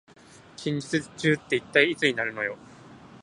[0.55, 2.57] 近日中って一体いつになるのよ